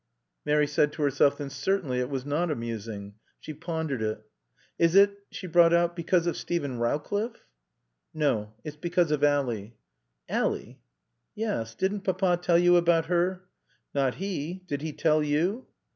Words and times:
_"(Mary 0.45 0.65
said 0.65 0.91
to 0.91 1.03
herself, 1.03 1.37
then 1.37 1.47
certainly 1.51 1.99
it 1.99 2.09
was 2.09 2.25
not 2.25 2.49
amusing. 2.49 3.13
She 3.39 3.53
pondered 3.53 4.01
it.) 4.01 4.19
"Is 4.79 4.95
it," 4.95 5.11
she 5.29 5.45
brought 5.45 5.75
out, 5.75 5.95
"because 5.95 6.25
of 6.25 6.35
Steven 6.35 6.79
Rowcliffe?" 6.79 7.45
"No. 8.11 8.51
It's 8.63 8.75
because 8.77 9.11
of 9.11 9.23
Ally." 9.23 9.73
"Ally?" 10.27 10.77
"Yes. 11.35 11.75
Didn't 11.75 12.01
Papa 12.01 12.39
tell 12.41 12.57
you 12.57 12.77
about 12.77 13.05
her?" 13.05 13.43
"Not 13.93 14.15
he. 14.15 14.63
Did 14.65 14.81
he 14.81 14.91
tell 14.91 15.21
you?" 15.21 15.67